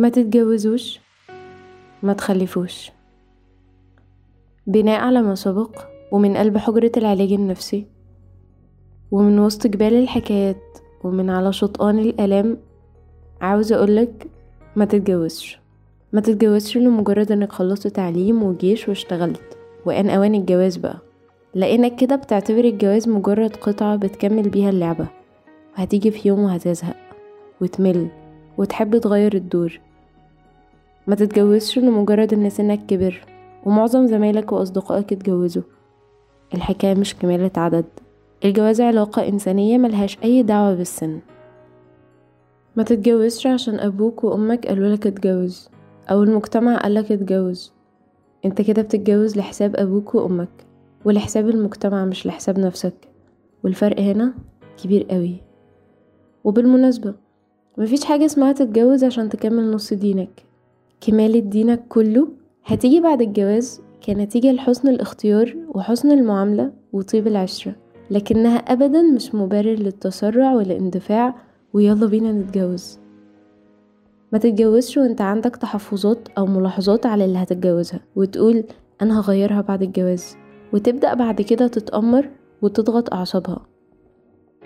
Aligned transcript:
ما 0.00 0.08
تتجوزوش 0.08 1.00
ما 2.02 2.12
تخلفوش. 2.12 2.92
بناء 4.66 5.00
على 5.00 5.22
ما 5.22 5.34
سبق 5.34 5.78
ومن 6.12 6.36
قلب 6.36 6.58
حجرة 6.58 6.92
العلاج 6.96 7.32
النفسي 7.32 7.86
ومن 9.10 9.38
وسط 9.38 9.66
جبال 9.66 9.94
الحكايات 9.94 10.78
ومن 11.04 11.30
على 11.30 11.52
شطآن 11.52 11.98
الآلام 11.98 12.58
عاوزة 13.40 13.76
أقولك 13.76 14.26
ما 14.76 14.84
تتجوزش. 14.84 15.58
ما 16.12 16.20
تتجوزش 16.20 16.76
لمجرد 16.76 17.32
إنك 17.32 17.52
خلصت 17.52 17.86
تعليم 17.86 18.42
وجيش 18.42 18.88
واشتغلت. 18.88 19.58
وإن 19.86 20.10
أوان 20.10 20.34
الجواز 20.34 20.76
بقى. 20.76 20.98
لأنك 21.54 21.96
كده 21.96 22.16
بتعتبر 22.16 22.64
الجواز 22.64 23.08
مجرد 23.08 23.56
قطعة 23.56 23.96
بتكمل 23.96 24.48
بيها 24.48 24.70
اللعبة. 24.70 25.08
وهتيجي 25.78 26.10
في 26.10 26.28
يوم 26.28 26.40
وهتزهق 26.40 26.96
وتمل 27.60 28.08
وتحب 28.58 28.98
تغير 28.98 29.34
الدور. 29.34 29.80
ما 31.08 31.14
تتجوزش 31.14 31.78
لمجرد 31.78 32.34
إن 32.34 32.50
سنك 32.50 32.86
كبر 32.86 33.20
ومعظم 33.64 34.06
زمايلك 34.06 34.52
وأصدقائك 34.52 35.12
اتجوزوا. 35.12 35.62
الحكاية 36.54 36.94
مش 36.94 37.14
كمالة 37.16 37.50
عدد. 37.56 37.84
الجواز 38.44 38.80
علاقة 38.80 39.28
إنسانية 39.28 39.78
ملهاش 39.78 40.18
أي 40.24 40.42
دعوة 40.42 40.74
بالسن. 40.74 41.20
ما 42.76 42.82
تتجوزش 42.82 43.46
عشان 43.46 43.80
أبوك 43.80 44.24
وأمك 44.24 44.66
قالولك 44.66 45.06
اتجوز 45.06 45.68
أو 46.10 46.22
المجتمع 46.22 46.76
قالك 46.76 47.12
اتجوز. 47.12 47.72
أنت 48.44 48.62
كده 48.62 48.82
بتتجوز 48.82 49.36
لحساب 49.36 49.76
أبوك 49.76 50.14
وأمك 50.14 50.66
ولحساب 51.04 51.48
المجتمع 51.48 52.04
مش 52.04 52.26
لحساب 52.26 52.58
نفسك. 52.58 52.94
والفرق 53.64 54.00
هنا 54.00 54.34
كبير 54.82 55.02
قوي. 55.10 55.36
وبالمناسبة 56.44 57.14
مفيش 57.78 58.04
حاجة 58.04 58.24
اسمها 58.24 58.52
تتجوز 58.52 59.04
عشان 59.04 59.28
تكمل 59.28 59.70
نص 59.70 59.92
دينك. 59.92 60.47
كمالة 61.00 61.38
دينك 61.38 61.88
كله 61.88 62.28
هتيجي 62.64 63.00
بعد 63.00 63.22
الجواز 63.22 63.80
كنتيجة 64.06 64.52
لحسن 64.52 64.88
الاختيار 64.88 65.56
وحسن 65.68 66.10
المعاملة 66.10 66.72
وطيب 66.92 67.26
العشرة 67.26 67.76
لكنها 68.10 68.56
أبدا 68.56 69.02
مش 69.02 69.34
مبرر 69.34 69.74
للتسرع 69.74 70.54
والاندفاع 70.54 71.34
ويلا 71.72 72.06
بينا 72.06 72.32
نتجوز. 72.32 72.98
ما 74.32 74.38
تتجوزش 74.38 74.96
وانت 74.96 75.20
عندك 75.20 75.56
تحفظات 75.56 76.28
أو 76.38 76.46
ملاحظات 76.46 77.06
على 77.06 77.24
اللي 77.24 77.38
هتتجوزها 77.38 78.00
وتقول 78.16 78.64
أنا 79.02 79.20
هغيرها 79.20 79.60
بعد 79.60 79.82
الجواز 79.82 80.36
وتبدأ 80.72 81.14
بعد 81.14 81.42
كده 81.42 81.66
تتأمر 81.66 82.28
وتضغط 82.62 83.14
أعصابها. 83.14 83.66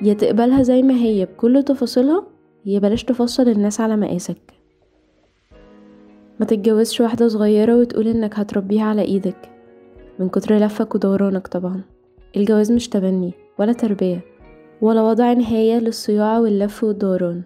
يا 0.03 0.15
تقبلها 0.15 0.63
زي 0.63 0.83
ما 0.83 0.95
هي 0.95 1.25
بكل 1.25 1.63
تفاصيلها 1.63 2.27
يا 2.67 2.79
بلاش 2.79 3.05
تفصل 3.05 3.49
الناس 3.49 3.81
على 3.81 3.97
مقاسك. 3.97 4.62
ما 6.43 6.47
تتجوزش 6.47 7.01
واحدة 7.01 7.29
صغيرة 7.29 7.77
وتقول 7.77 8.09
إنك 8.09 8.39
هتربيها 8.39 8.85
على 8.85 9.03
إيدك. 9.03 9.51
من 10.19 10.29
كتر 10.29 10.59
لفك 10.59 10.95
ودورانك 10.95 11.47
طبعا. 11.47 11.81
الجواز 12.37 12.73
مش 12.73 12.89
تبني 12.89 13.33
ولا 13.59 13.73
تربية 13.73 14.21
ولا 14.81 15.03
وضع 15.03 15.33
نهاية 15.33 15.79
للصياعة 15.79 16.41
واللف 16.41 16.85
والدوران. 16.85 17.43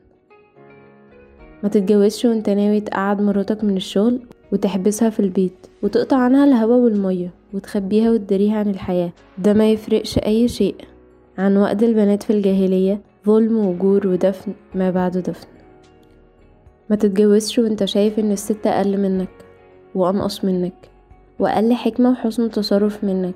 ما 1.62 1.68
تتجوزش 1.68 2.24
وانت 2.24 2.50
ناوي 2.50 2.80
تقعد 2.80 3.20
مراتك 3.20 3.64
من 3.64 3.76
الشغل 3.76 4.20
وتحبسها 4.52 5.10
في 5.10 5.20
البيت 5.20 5.66
وتقطع 5.82 6.16
عنها 6.16 6.44
الهوا 6.44 6.76
والمية 6.76 7.30
وتخبيها 7.54 8.10
وتداريها 8.10 8.58
عن 8.58 8.70
الحياة. 8.70 9.12
ده 9.38 9.52
ما 9.52 9.70
يفرقش 9.70 10.18
أي 10.18 10.48
شيء 10.48 10.76
عن 11.38 11.56
وقت 11.56 11.82
البنات 11.82 12.22
في 12.22 12.32
الجاهلية. 12.32 13.00
ظلم 13.26 13.56
وجور 13.56 14.06
ودفن 14.06 14.52
ما 14.74 14.90
بعد 14.90 15.18
دفن. 15.18 15.55
ما 16.90 16.96
تتجوزش 16.96 17.58
وانت 17.58 17.84
شايف 17.84 18.18
إن 18.18 18.32
الست 18.32 18.66
أقل 18.66 18.98
منك 18.98 19.28
وأنقص 19.94 20.44
منك 20.44 20.90
وأقل 21.38 21.74
حكمة 21.74 22.10
وحسن 22.10 22.50
تصرف 22.50 23.04
منك 23.04 23.34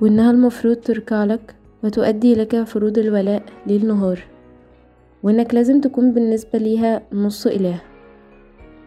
وإنها 0.00 0.30
المفروض 0.30 0.76
تركع 0.76 1.24
لك 1.24 1.54
وتؤدي 1.84 2.34
لك 2.34 2.62
فروض 2.62 2.98
الولاء 2.98 3.42
ليل 3.66 3.86
نهار 3.86 4.20
وإنك 5.22 5.54
لازم 5.54 5.80
تكون 5.80 6.12
بالنسبة 6.12 6.58
ليها 6.58 7.02
نص 7.12 7.46
إله. 7.46 7.80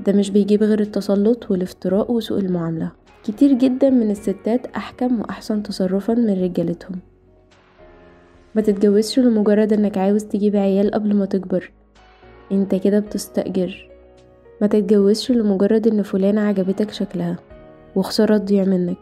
ده 0.05 0.13
مش 0.13 0.29
بيجيب 0.29 0.63
غير 0.63 0.79
التسلط 0.79 1.51
والافتراء 1.51 2.11
وسوء 2.11 2.39
المعاملة. 2.39 2.91
كتير 3.23 3.53
جدا 3.53 3.89
من 3.89 4.11
الستات 4.11 4.67
أحكم 4.67 5.19
وأحسن 5.19 5.63
تصرفا 5.63 6.13
من 6.13 6.43
رجالتهم. 6.43 6.99
ما 8.55 8.61
تتجوزش 8.61 9.19
لمجرد 9.19 9.73
إنك 9.73 9.97
عاوز 9.97 10.23
تجيب 10.23 10.55
عيال 10.55 10.91
قبل 10.91 11.13
ما 11.15 11.25
تكبر. 11.25 11.71
أنت 12.51 12.75
كده 12.75 12.99
بتستأجر. 12.99 13.88
ما 14.61 14.67
تتجوزش 14.67 15.31
لمجرد 15.31 15.87
إن 15.87 16.01
فلانة 16.01 16.41
عجبتك 16.41 16.91
شكلها 16.91 17.37
وخسارة 17.95 18.37
تضيع 18.37 18.63
منك 18.63 18.97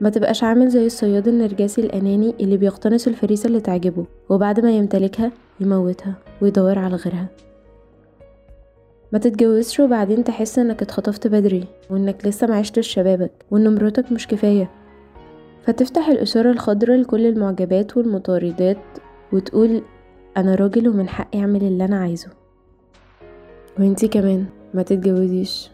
ما 0.00 0.10
تبقاش 0.10 0.44
عامل 0.44 0.68
زي 0.68 0.86
الصياد 0.86 1.28
النرجسي 1.28 1.80
الأناني 1.80 2.34
اللي 2.40 2.56
بيقتنص 2.56 3.06
الفريسة 3.06 3.46
اللي 3.46 3.60
تعجبه 3.60 4.06
وبعد 4.28 4.60
ما 4.60 4.70
يمتلكها 4.70 5.32
يموتها 5.60 6.14
ويدور 6.42 6.78
على 6.78 6.96
غيرها. 6.96 7.28
ما 9.12 9.18
تتجوزش 9.18 9.80
وبعدين 9.80 10.24
تحس 10.24 10.58
إنك 10.58 10.82
اتخطفت 10.82 11.26
بدري 11.26 11.64
وإنك 11.90 12.26
لسه 12.26 12.46
معيشتش 12.46 12.88
شبابك 12.88 13.32
وإن 13.50 13.74
مراتك 13.74 14.12
مش 14.12 14.26
كفاية. 14.26 14.70
فتفتح 15.62 16.08
الإشارة 16.08 16.50
الخضراء 16.50 16.96
لكل 16.96 17.26
المعجبات 17.26 17.96
والمطاردات 17.96 18.78
وتقول 19.32 19.82
أنا 20.36 20.54
راجل 20.54 20.88
ومن 20.88 21.08
حقي 21.08 21.40
أعمل 21.40 21.62
اللي 21.62 21.84
أنا 21.84 21.98
عايزه. 21.98 22.45
وانتي 23.78 24.08
كمان 24.08 24.44
ما 24.74 24.82
تتجوزيش. 24.82 25.70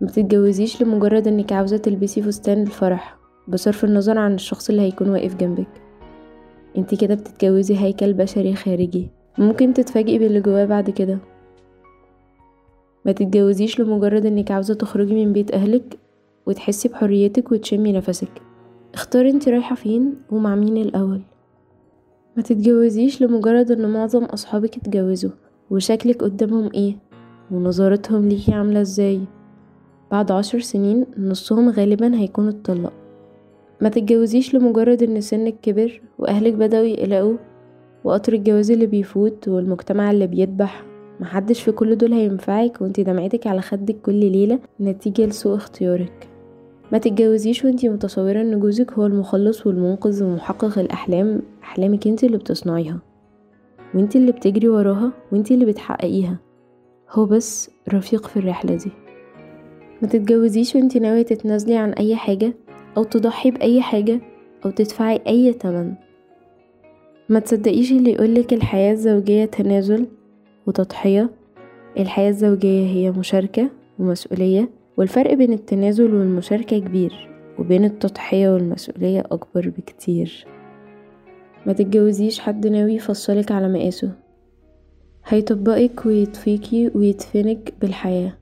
ما 0.00 0.08
تتجوزيش 0.08 0.82
لمجرد 0.82 1.28
انك 1.28 1.52
عاوزة 1.52 1.76
تلبسي 1.76 2.22
فستان 2.22 2.62
الفرح 2.62 3.16
بصرف 3.48 3.84
النظر 3.84 4.18
عن 4.18 4.34
الشخص 4.34 4.70
اللي 4.70 4.82
هيكون 4.82 5.08
واقف 5.08 5.34
جنبك. 5.34 5.82
انتي 6.76 6.96
كده 6.96 7.14
بتتجوزي 7.14 7.76
هيكل 7.78 8.12
بشري 8.12 8.54
خارجي. 8.54 9.10
ممكن 9.38 9.74
تتفاجئي 9.74 10.18
باللي 10.18 10.40
جواه 10.40 10.64
بعد 10.64 10.90
كده. 10.90 11.18
ما 13.04 13.12
تتجوزيش 13.12 13.80
لمجرد 13.80 14.26
انك 14.26 14.50
عاوزة 14.50 14.74
تخرجي 14.74 15.24
من 15.24 15.32
بيت 15.32 15.54
اهلك 15.54 15.98
وتحسي 16.46 16.88
بحريتك 16.88 17.52
وتشمي 17.52 17.92
نفسك. 17.92 18.42
اختاري 18.94 19.30
انت 19.30 19.48
رايحة 19.48 19.74
فين 19.74 20.14
ومع 20.30 20.54
مين 20.54 20.76
الأول. 20.76 21.22
ما 22.36 22.42
تتجوزيش 22.42 23.22
لمجرد 23.22 23.70
ان 23.70 23.92
معظم 23.92 24.24
أصحابك 24.24 24.76
اتجوزوا. 24.76 25.30
وشكلك 25.70 26.22
قدامهم 26.22 26.70
إيه؟ 26.74 26.96
ونظرتهم 27.50 28.28
ليكي 28.28 28.52
عاملة 28.52 28.80
إزاي؟ 28.80 29.20
بعد 30.10 30.30
عشر 30.32 30.60
سنين 30.60 31.06
نصهم 31.18 31.68
غالبا 31.70 32.14
هيكون 32.16 32.48
اتطلق 32.48 32.92
ما 33.80 33.88
تتجوزيش 33.88 34.54
لمجرد 34.54 35.02
إن 35.02 35.20
سنك 35.20 35.54
كبر 35.62 36.00
وأهلك 36.18 36.52
بدأوا 36.52 36.84
يقلقوا 36.84 37.36
وقطر 38.04 38.32
الجواز 38.32 38.70
اللي 38.70 38.86
بيفوت 38.86 39.48
والمجتمع 39.48 40.10
اللي 40.10 40.26
بيدبح 40.26 40.84
محدش 41.20 41.62
في 41.62 41.72
كل 41.72 41.96
دول 41.98 42.12
هينفعك 42.12 42.80
وانتي 42.82 43.02
دمعتك 43.02 43.46
على 43.46 43.60
خدك 43.60 43.96
كل 44.00 44.14
ليلة 44.14 44.58
نتيجة 44.80 45.26
لسوء 45.26 45.54
اختيارك. 45.56 46.28
ما 46.92 46.98
تتجوزيش 46.98 47.64
وانتي 47.64 47.88
متصورة 47.88 48.40
إن 48.40 48.60
جوزك 48.60 48.92
هو 48.92 49.06
المخلص 49.06 49.66
والمنقذ 49.66 50.24
ومحقق 50.24 50.78
الأحلام 50.78 51.42
أحلامك 51.62 52.06
انتي 52.06 52.26
اللي 52.26 52.38
بتصنعيها. 52.38 52.98
وانتي 53.94 54.18
اللي 54.18 54.32
بتجري 54.32 54.68
وراها 54.68 55.12
وانتي 55.32 55.54
اللي 55.54 55.64
بتحققيها. 55.64 56.38
هو 57.10 57.26
بس 57.26 57.70
رفيق 57.92 58.26
في 58.26 58.36
الرحلة 58.36 58.74
دي. 58.74 58.90
ما 60.02 60.08
تتجوزيش 60.08 60.74
وانتي 60.74 60.98
ناوية 60.98 61.22
تتنازلي 61.22 61.76
عن 61.76 61.92
أي 61.92 62.16
حاجة 62.16 62.54
أو 62.96 63.04
تضحي 63.04 63.50
بأي 63.50 63.82
حاجة 63.82 64.20
أو 64.64 64.70
تدفعي 64.70 65.20
أي 65.26 65.52
تمن. 65.52 65.94
ما 67.28 67.40
تصدقيش 67.40 67.92
اللي 67.92 68.12
يقولك 68.12 68.52
الحياة 68.52 68.92
الزوجية 68.92 69.44
تنازل 69.44 70.06
وتضحية. 70.66 71.30
الحياة 71.98 72.28
الزوجية 72.28 72.86
هي 72.86 73.10
مشاركة 73.10 73.70
ومسؤولية 73.98 74.70
والفرق 74.96 75.34
بين 75.34 75.52
التنازل 75.52 76.14
والمشاركة 76.14 76.78
كبير 76.78 77.30
وبين 77.58 77.84
التضحية 77.84 78.48
والمسؤولية 78.48 79.20
أكبر 79.20 79.72
بكتير. 79.78 80.46
ما 81.66 81.72
تتجوزيش 81.72 82.40
حد 82.40 82.66
ناوي 82.66 82.94
يفصلك 82.94 83.52
على 83.52 83.68
مقاسه. 83.68 84.12
هيطبقك 85.26 86.06
ويطفيكي 86.06 86.90
ويدفنك 86.94 87.74
بالحياة. 87.80 88.32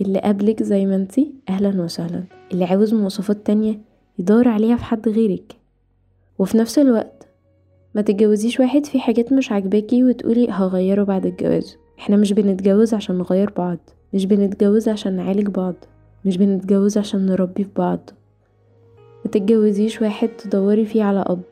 اللي 0.00 0.18
قبلك 0.18 0.62
زي 0.62 0.86
ما 0.86 0.96
انتي 0.96 1.34
أهلا 1.48 1.82
وسهلا. 1.82 2.24
اللي 2.52 2.64
عاوز 2.64 2.94
مواصفات 2.94 3.46
تانية 3.46 3.78
يدور 4.18 4.48
عليها 4.48 4.76
في 4.76 4.84
حد 4.84 5.08
غيرك. 5.08 5.56
وفي 6.38 6.58
نفس 6.58 6.78
الوقت 6.78 7.28
ما 7.94 8.02
تتجوزيش 8.02 8.60
واحد 8.60 8.86
في 8.86 9.00
حاجات 9.00 9.32
مش 9.32 9.52
عاجباكي 9.52 10.04
وتقولي 10.04 10.48
هغيره 10.50 11.04
بعد 11.04 11.26
الجواز. 11.26 11.76
إحنا 11.98 12.16
مش 12.16 12.32
بنتجوز 12.32 12.94
عشان 12.94 13.18
نغير 13.18 13.50
بعض. 13.50 13.78
مش 14.14 14.26
بنتجوز 14.26 14.88
عشان 14.88 15.16
نعالج 15.16 15.48
بعض. 15.48 15.74
مش 16.24 16.36
بنتجوز 16.36 16.98
عشان 16.98 17.26
نربي 17.26 17.64
في 17.64 17.70
بعض. 17.76 18.10
ما 19.24 19.30
تتجوزيش 19.30 20.02
واحد 20.02 20.28
تدوري 20.28 20.86
فيه 20.86 21.02
على 21.02 21.24
أب. 21.26 21.42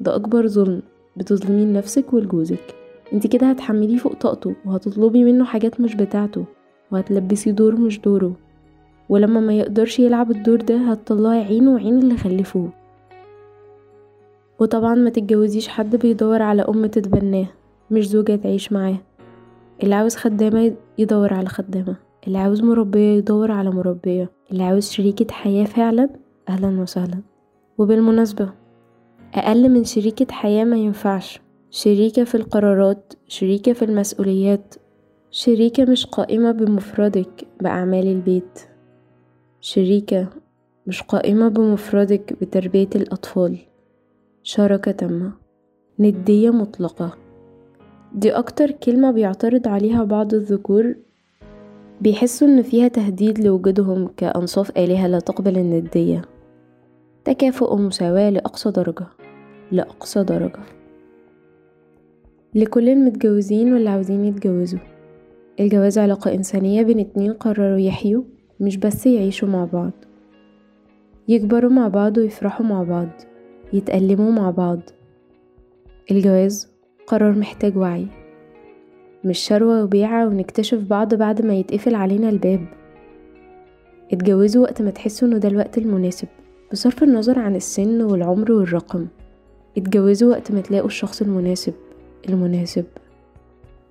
ده 0.00 0.14
أكبر 0.16 0.46
ظلم 0.46 0.82
بتظلمين 1.16 1.72
نفسك 1.72 2.12
ولجوزك 2.12 2.74
انت 3.12 3.26
كده 3.26 3.50
هتحمليه 3.50 3.96
فوق 3.96 4.12
طاقته 4.14 4.54
وهتطلبي 4.66 5.24
منه 5.24 5.44
حاجات 5.44 5.80
مش 5.80 5.94
بتاعته 5.94 6.44
وهتلبسيه 6.92 7.50
دور 7.50 7.76
مش 7.80 8.00
دوره. 8.00 8.32
ولما 9.08 9.40
ما 9.40 9.52
يقدرش 9.52 9.98
يلعب 9.98 10.30
الدور 10.30 10.56
ده 10.60 10.76
هتطلعي 10.76 11.40
عينه 11.44 11.74
وعين 11.74 11.98
اللي 11.98 12.16
خلفوه. 12.16 12.68
وطبعا 14.58 14.94
ما 14.94 15.10
تتجوزيش 15.10 15.68
حد 15.68 15.96
بيدور 15.96 16.42
على 16.42 16.62
أم 16.62 16.86
تتبناه 16.86 17.46
مش 17.90 18.08
زوجة 18.08 18.36
تعيش 18.36 18.72
معاه. 18.72 18.96
اللي 19.82 19.94
عاوز 19.94 20.16
خدامة 20.16 20.74
يدور 20.98 21.34
على 21.34 21.48
خدامة 21.48 21.96
اللي 22.26 22.38
عاوز 22.38 22.62
مربية 22.62 23.16
يدور 23.18 23.50
على 23.50 23.70
مربية 23.70 24.30
اللي 24.52 24.62
عاوز 24.62 24.90
شريكة 24.90 25.34
حياة 25.34 25.64
فعلا 25.64 26.08
أهلا 26.48 26.80
وسهلا. 26.80 27.20
وبالمناسبة 27.78 28.48
أقل 29.34 29.68
من 29.68 29.84
شريكة 29.84 30.26
حياة 30.34 30.64
ما 30.64 30.76
ينفعش. 30.76 31.40
شريكة 31.70 32.24
في 32.24 32.34
القرارات 32.34 33.12
شريكة 33.28 33.72
في 33.72 33.84
المسؤوليات 33.84 34.74
شريكة 35.30 35.84
مش 35.84 36.06
قائمة 36.06 36.52
بمفردك 36.52 37.46
بأعمال 37.60 38.06
البيت. 38.06 38.58
شريكة 39.60 40.28
مش 40.86 41.02
قائمة 41.02 41.48
بمفردك 41.48 42.36
بتربية 42.40 42.88
الأطفال. 42.96 43.58
شراكة 44.42 44.92
تامة. 44.92 45.32
ندية 45.98 46.50
مطلقة. 46.50 47.16
دي 48.14 48.30
أكتر 48.30 48.70
كلمة 48.70 49.10
بيعترض 49.10 49.68
عليها 49.68 50.04
بعض 50.04 50.34
الذكور. 50.34 50.94
بيحسوا 52.00 52.48
إن 52.48 52.62
فيها 52.62 52.88
تهديد 52.88 53.38
لوجودهم 53.38 54.08
كأنصاف 54.16 54.78
آلهة 54.78 55.06
لا 55.06 55.18
تقبل 55.18 55.58
الندية. 55.58 56.22
تكافؤ 57.24 57.74
ومساواة 57.74 58.30
لأقصى 58.30 58.70
درجة 58.70 59.06
لأقصى 59.72 60.24
درجة. 60.24 60.60
لكل 62.54 62.88
المتجوزين 62.88 63.72
واللي 63.72 63.90
عاوزين 63.90 64.24
يتجوزوا. 64.24 64.78
الجواز 65.60 65.98
علاقة 65.98 66.34
إنسانية 66.34 66.82
بين 66.82 67.00
اتنين 67.00 67.32
قرروا 67.32 67.78
يحيوا 67.78 68.22
مش 68.60 68.76
بس 68.76 69.06
يعيشوا 69.06 69.48
مع 69.48 69.64
بعض. 69.64 69.92
يكبروا 71.28 71.70
مع 71.70 71.88
بعض 71.88 72.18
ويفرحوا 72.18 72.66
مع 72.66 72.82
بعض 72.82 73.08
يتألموا 73.72 74.32
مع 74.32 74.50
بعض. 74.50 74.80
الجواز 76.10 76.68
قرار 77.06 77.38
محتاج 77.38 77.76
وعي. 77.76 78.06
مش 79.24 79.38
شروة 79.38 79.84
وبيعة 79.84 80.26
ونكتشف 80.26 80.78
بعض 80.78 81.14
بعد 81.14 81.46
ما 81.46 81.54
يتقفل 81.54 81.94
علينا 81.94 82.28
الباب. 82.28 82.66
اتجوزوا 84.12 84.62
وقت 84.62 84.82
ما 84.82 84.90
تحسوا 84.90 85.28
إنه 85.28 85.38
ده 85.38 85.48
الوقت 85.48 85.78
المناسب. 85.78 86.28
بصرف 86.72 87.02
النظر 87.02 87.38
عن 87.38 87.56
السن 87.56 88.02
والعمر 88.02 88.52
والرقم 88.52 89.06
اتجوزوا 89.76 90.30
وقت 90.30 90.52
ما 90.52 90.60
تلاقوا 90.60 90.86
الشخص 90.86 91.22
المناسب 91.22 91.74
المناسب. 92.28 92.84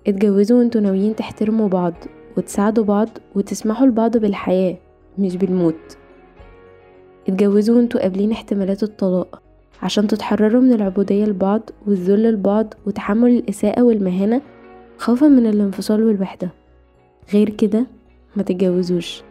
اتجوزوا 0.07 0.59
وانتوا 0.59 0.81
ناويين 0.81 1.15
تحترموا 1.15 1.67
بعض 1.67 1.93
وتساعدوا 2.37 2.83
بعض 2.83 3.09
وتسمحوا 3.35 3.87
لبعض 3.87 4.17
بالحياة 4.17 4.77
مش 5.17 5.35
بالموت. 5.35 5.97
اتجوزوا 7.27 7.75
وانتوا 7.75 8.01
قابلين 8.01 8.31
احتمالات 8.31 8.83
الطلاق 8.83 9.41
عشان 9.83 10.07
تتحرروا 10.07 10.61
من 10.61 10.73
العبودية 10.73 11.25
لبعض 11.25 11.69
والذل 11.87 12.31
لبعض 12.33 12.73
وتحمل 12.85 13.29
الإساءة 13.29 13.83
والمهانة 13.83 14.41
خوفا 14.97 15.27
من 15.27 15.47
الانفصال 15.47 16.03
والوحدة. 16.03 16.49
غير 17.33 17.49
كده 17.49 17.85
ما 18.35 18.43
تتجوزوش. 18.43 19.23